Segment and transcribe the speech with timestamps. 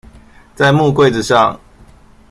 [0.55, 1.59] 在木櫃子上